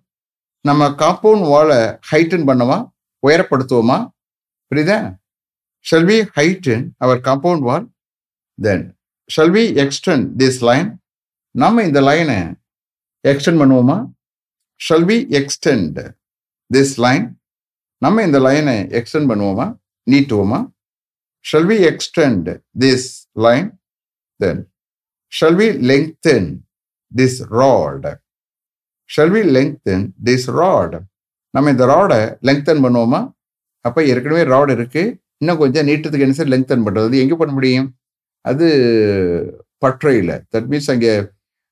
நம்ம 0.65 0.87
காம்பவுண்ட் 1.01 1.45
வாலை 1.53 1.79
ஹைட்டன் 2.11 2.47
பண்ணுமா 2.49 2.77
உயரப்படுத்துவோமா? 3.27 3.97
புரியுதா? 4.71 4.99
Shall 5.85 6.07
we 6.09 6.17
heighten 6.37 6.85
our 7.03 7.19
compound 7.27 7.65
wall 7.67 7.85
then 8.59 8.85
shall 9.29 9.53
we 9.57 9.63
extend 9.83 10.23
this 10.41 10.61
line 10.69 10.87
நம்ம 11.55 11.83
இந்த 11.89 11.99
லைனை 12.07 12.39
எக்ஸ்டெண்ட் 13.23 13.61
பண்ணுவோமா? 13.61 13.97
Shall 14.81 15.07
we 15.11 15.17
extend 15.39 15.99
this 16.71 16.95
line 17.05 17.25
நம்ம 18.01 18.23
இந்த 18.27 18.39
லைனை 18.45 18.75
எக்ஸ்டெண்ட் 18.99 19.29
பண்ணுவோமா? 19.31 19.67
நீட்டுவோமா? 20.07 20.59
Shall 21.45 21.67
we 21.71 21.77
extend 21.91 22.47
this 22.83 23.07
line 23.45 23.69
then 24.39 24.61
shall 25.33 25.57
we 25.61 25.67
lengthen 25.91 26.49
this 27.11 27.39
rod 27.59 28.07
shall 29.09 29.33
we 29.35 29.41
lengthen 29.57 30.05
this 30.27 30.47
rod 30.59 30.95
நம்ம 31.53 31.71
இந்த 31.73 31.85
ராடை 31.93 32.19
லெங்தன் 32.47 32.83
பண்ணுவோமா? 32.85 33.21
அப்போ 33.85 33.99
ஏற்கனவே 34.11 34.43
ராட் 34.53 34.71
இருக்குது 34.77 35.13
இன்னும் 35.41 35.61
கொஞ்சம் 35.63 35.87
நீட்டத்துக்கு 35.89 36.25
என்ன 36.27 36.37
சார் 36.39 36.53
லெங்தன் 36.53 36.85
பண்ணுறது 36.87 37.21
எங்கே 37.23 37.35
பண்ண 37.41 37.51
முடியும்? 37.57 37.89
அது 38.45 38.65
பற்றையில். 39.83 40.33
தட் 40.53 40.69
மீன்ஸ் 40.71 40.89
அங்கே 40.93 41.11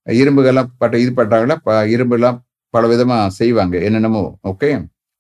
இரும்புகள்லாம் 0.08 0.70
பட்ட 0.82 0.96
இது 1.04 1.12
பண்ணுறாங்களா 1.20 1.56
ப 1.68 1.72
இரும்புலாம் 1.96 2.38
பல 2.74 2.84
விதமாக 2.92 3.34
செய்வாங்க. 3.40 3.76
என்னென்னமோ. 3.88 4.24
ஓகே 4.52 4.70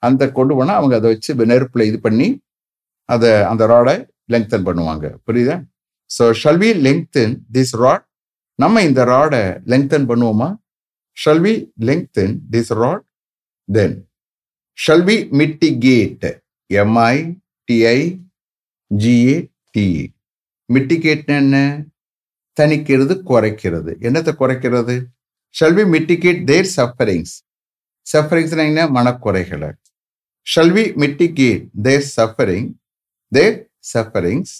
அந்த 0.03 0.23
கொண்டு 0.37 0.53
போனால் 0.57 0.79
அவங்க 0.79 0.95
அதை 0.99 1.07
வச்சு 1.13 1.47
நெருப்பில் 1.51 1.87
இது 1.89 1.99
பண்ணி 2.05 2.27
அதை 3.09 3.29
அந்த 3.51 3.63
ராடை 3.73 3.95
லெங்க்தன் 4.33 4.67
பண்ணுவாங்க. 4.67 5.05
புரியுதா? 5.27 5.57
So 6.11 6.23
shall 6.41 6.59
we 6.63 6.69
lengthen 6.87 7.33
this 7.55 7.75
rod 7.83 8.05
நம்ம 8.63 8.83
இந்த 8.89 9.01
ராடை 9.11 9.43
லெங்க்தன் 9.71 10.07
பண்ணுவோமா? 10.11 10.49
Shall 11.17 11.41
we 11.45 11.53
lengthen 11.89 12.35
this 12.53 12.71
rod 12.81 13.03
then 13.69 13.95
shall 14.77 15.05
we 15.09 15.17
mitigate 15.41 16.27
M I 16.69 17.15
T I 17.69 17.99
G A 18.91 19.35
T E 19.75 20.05
மிட்டிகேட்னா 20.69 21.35
என்ன? 21.43 21.57
தணிக்கிறது 22.57 23.13
குறைக்கிறது. 23.29 23.91
என்னத்தை 24.07 24.31
குறைக்கிறது? 24.41 24.95
Shall 25.55 25.75
we 25.77 25.83
mitigate 25.95 26.39
their 26.51 26.69
sufferings 26.77 27.35
சஃபரிங்ஸ்னா 28.07 28.63
என்ன? 28.71 28.83
மனக்குறைகளை. 28.97 29.69
Shall 30.47 30.73
we 30.77 30.83
mitigate 31.03 31.63
their 31.81 32.05
suffering 32.17 32.69
their 33.31 33.55
sufferings 33.93 34.53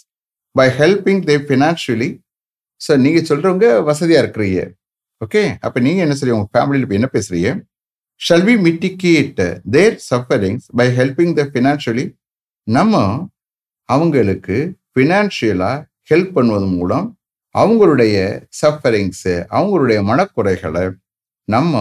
by 0.56 0.66
helping 0.80 1.22
they 1.28 1.36
financially 1.46 2.10
so 2.80 2.92
நீங்கள் 2.96 3.26
சொல்கிறவங்க 3.28 3.68
வசதியாக 3.82 4.22
இருக்கிறீங்க. 4.24 4.60
ஓகே 5.20 5.42
அப்போ 5.64 5.78
நீங்கள் 5.80 6.04
என்ன 6.04 6.14
சொல்லி 6.14 6.34
உங்கள் 6.36 6.52
ஃபேமிலியில் 6.54 6.84
இப்போ 6.86 6.96
என்ன 6.98 7.08
பேசுகிறீங்க 7.14 7.50
shall 8.20 8.44
we 8.48 8.54
mitigate 8.66 9.40
their 9.70 9.96
sufferings 10.10 10.66
by 10.80 10.86
helping 10.98 11.34
the 11.34 11.44
financially 11.52 12.04
நம்ம 12.66 12.94
அவங்களுக்கு 13.88 14.56
ஃபினான்ஷியலாக 14.92 15.84
ஹெல்ப் 16.10 16.32
பண்ணுவது 16.36 16.66
மூலம் 16.66 17.06
அவங்களுடைய 17.54 18.16
சஃபரிங்ஸு 18.62 19.34
அவங்களுடைய 19.50 19.98
மனக்குறைகளை 20.02 20.84
நம்ம 21.48 21.74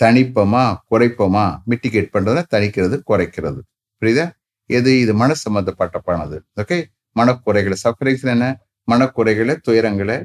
தணிப்போமா 0.00 0.64
குறைப்போமா 0.90 1.44
மிட்டிகேட் 1.70 2.12
பண்ணுறத 2.14 2.44
தணிக்கிறது 2.54 2.96
குறைக்கிறது. 3.10 3.60
புரியுதா? 4.02 4.26
எது 4.70 4.90
இது 5.02 5.12
மன 5.22 5.34
சம்மந்தப்பட்டப்பானது 5.44 6.36
ஓகே 6.62 6.78
மனக்குறைகளை 7.16 7.76
சஃபரிங்ஸ் 7.84 8.24
என்ன? 8.34 8.46
மனக்குறைகளை 8.88 9.54
துயரங்களை 9.66 10.18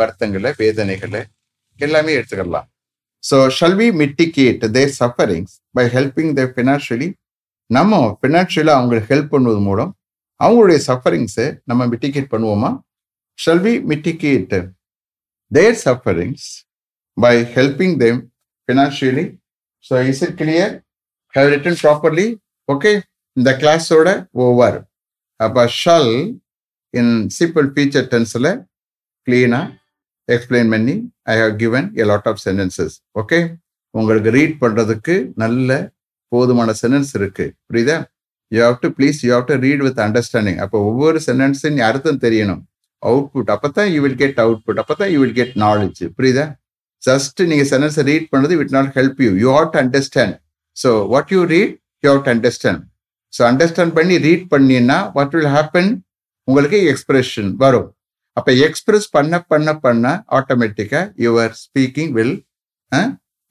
வருத்தங்களை 0.00 0.50
வேதனைகளை 0.60 1.22
எல்லாமே 1.80 2.12
எடுத்துக்கலாம். 2.18 2.66
So 3.24 3.36
shall 3.56 3.76
we 3.80 3.88
mitigate 4.02 4.64
their 4.76 4.92
sufferings 5.00 5.54
by 5.76 5.84
helping 5.96 6.32
the 6.38 6.44
financially 6.54 7.08
நம்ம 7.70 8.00
ஃபினான்ஷியலாக 8.20 8.78
அவங்களுக்கு 8.78 9.10
ஹெல்ப் 9.12 9.32
பண்ணுவது 9.34 9.60
மூலம் 9.66 9.92
அவங்களுடைய 10.40 10.78
சஃபரிங்ஸை 10.88 11.46
நம்ம 11.70 11.82
மிட்டிகேட் 11.92 12.32
பண்ணுவோமா? 12.32 12.70
Shall 13.38 13.62
we 13.66 13.74
mitigate 13.92 14.54
their 15.50 15.78
sufferings 15.84 16.46
by 17.16 17.34
helping 17.56 17.96
them 18.02 18.20
financially 18.68 19.24
so 19.84 19.94
is 20.10 20.22
it 20.26 20.36
clear 20.40 20.72
how 21.34 21.50
written 21.54 21.78
properly 21.82 22.26
okay 22.68 22.92
இந்த 23.36 23.50
கிளாஸோட 23.62 24.08
ஓவர் 24.46 24.78
அப்போ 25.40 25.62
ஷல் 25.80 26.12
இன் 26.94 27.14
சிம்பிள் 27.38 27.68
ஃபீச்சர் 27.74 28.08
டென்ஸில் 28.12 28.50
க்ளீனாக 29.26 29.70
எக்ஸ்பிளைன் 30.28 30.70
பண்ணி 30.74 30.94
I 31.32 31.36
have 31.42 31.54
given 31.62 31.86
a 32.02 32.06
lot 32.10 32.28
of 32.30 32.42
sentences 32.46 32.94
okay 33.20 33.38
உங்களுக்கு 33.94 34.30
read 34.36 34.56
பண்ணுறதுக்கு 34.62 35.14
நல்ல 35.42 35.70
போதுமான 36.32 36.70
சென்டென்ஸ் 36.80 37.10
இருக்குது 37.18 37.52
புரியுதா? 37.68 37.96
You 38.52 38.60
have 38.66 38.78
to 38.84 38.88
please 38.98 39.18
you 39.26 39.30
have 39.36 39.48
to 39.50 39.56
read 39.64 39.82
with 39.86 40.00
understanding 40.06 40.60
அப்போ 40.64 40.76
ஒவ்வொரு 40.90 41.18
சென்டென்ஸும் 41.26 41.80
அர்த்தம் 41.88 42.20
தெரியணும். 42.24 42.62
அவுட்புட் 43.02 43.50
அப்போ 43.54 43.68
தான் 43.78 43.88
யூ 43.94 44.00
வில் 44.04 44.18
கெட் 44.22 44.40
அவுட்புட் 44.44 44.80
அப்போ 44.82 44.94
தான் 45.00 45.10
யூ 45.14 45.18
வில் 45.22 45.36
கெட் 45.40 45.54
நாலேஜ் 45.64 46.00
புரியுதா? 46.18 46.44
ஜஸ்ட் 47.02 47.40
நீங்கள் 47.50 47.68
சென்டென்ஸை 47.72 48.04
ரீட் 48.10 48.28
பண்ணது 48.34 48.56
will 48.60 48.74
not 48.76 48.90
help 48.98 49.20
you 49.26 49.32
you 49.42 49.48
had 49.56 49.76
understand 49.82 50.34
so 50.76 50.90
what 51.12 51.32
you 51.36 51.40
read 51.54 51.74
you 52.04 52.08
have 52.12 52.22
to 52.26 52.32
understand 52.34 52.82
so 53.32 53.42
understand 53.50 53.94
பண்ணி 53.98 54.16
ரீட் 54.28 54.46
பண்ணீங்கன்னா 54.54 54.98
வாட் 55.16 55.34
வில் 55.36 55.52
ஹேப்பன் 55.56 55.90
உங்களுக்கு 56.48 56.78
expression 56.92 57.50
வரும். 57.64 57.88
அப்போ 58.36 58.50
எக்ஸ்பிரஸ் 58.66 59.06
பண்ண 59.16 59.38
பண்ண 59.52 59.68
பண்ண 59.84 60.06
ஆட்டோமேட்டிக்காக 60.38 61.04
your 61.24 61.52
speaking 61.62 62.12
will 62.18 62.34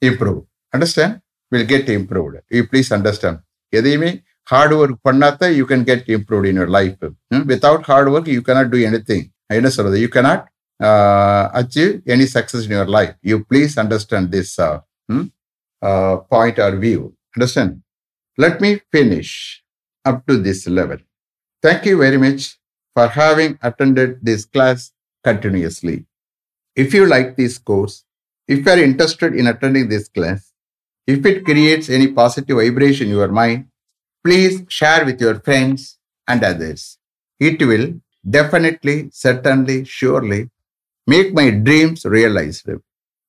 improve 0.02 0.40
understand 0.74 1.16
will 1.52 1.68
get 1.72 1.90
improved 1.98 2.38
you 2.56 2.62
please 2.70 2.90
understand 2.96 3.40
எதையுமே 3.72 4.10
ஹார்ட் 4.48 4.74
ஒர்க் 4.78 5.00
பண்ணாதான் 5.08 5.52
you 5.58 5.64
can 5.72 5.84
get 5.90 6.08
improved 6.16 6.48
in 6.50 6.58
your 6.60 6.74
life 6.78 7.02
without 7.50 7.84
hard 7.90 8.10
work 8.14 8.30
you 8.36 8.40
cannot 8.48 8.72
do 8.74 8.80
anything 9.10 9.26
என்ன 9.58 9.70
சொல்றது? 9.76 9.96
You 10.00 10.08
cannot 10.08 10.44
uh, 10.82 11.50
achieve 11.54 12.02
any 12.06 12.26
success 12.26 12.64
in 12.64 12.72
your 12.72 12.86
life. 12.86 13.14
You 13.22 13.44
please 13.44 13.78
understand 13.78 14.32
this 14.32 14.58
uh, 14.58 14.80
hmm, 15.08 15.26
uh, 15.80 16.16
point 16.18 16.58
or 16.58 16.76
view. 16.76 17.14
Understand? 17.36 17.82
Let 18.36 18.60
me 18.60 18.80
finish 18.90 19.62
up 20.04 20.26
to 20.26 20.36
this 20.38 20.66
level. 20.66 20.98
Thank 21.62 21.86
you 21.86 21.98
very 21.98 22.18
much 22.18 22.58
for 22.94 23.06
having 23.08 23.58
attended 23.62 24.18
this 24.22 24.44
class 24.44 24.90
continuously. 25.22 26.06
If 26.74 26.92
you 26.94 27.06
like 27.06 27.36
this 27.36 27.58
course, 27.58 28.04
if 28.48 28.66
you 28.66 28.72
are 28.72 28.78
interested 28.78 29.34
in 29.34 29.46
attending 29.46 29.88
this 29.88 30.08
class, 30.08 30.52
if 31.06 31.24
it 31.26 31.44
creates 31.44 31.88
any 31.88 32.08
positive 32.08 32.56
vibration 32.56 33.08
in 33.08 33.14
your 33.14 33.28
mind, 33.28 33.66
please 34.24 34.62
share 34.68 35.04
with 35.04 35.20
your 35.20 35.40
friends 35.40 35.98
and 36.26 36.42
others. 36.42 36.98
It 37.38 37.60
will 37.60 38.00
definitely, 38.28 39.10
certainly, 39.12 39.84
surely 39.84 40.50
make 41.06 41.32
my 41.34 41.50
dreams 41.50 42.04
realized. 42.04 42.68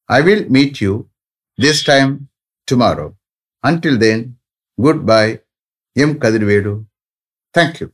I 0.10 0.22
will 0.22 0.46
meet 0.50 0.82
you 0.82 1.10
this 1.58 1.84
time 1.84 2.30
tomorrow. 2.68 3.16
Until 3.64 3.98
then, 3.98 4.38
goodbye. 4.82 5.42
M. 5.98 6.16
Kadirvedu. 6.20 6.86
Thank 7.54 7.82
you. 7.82 7.92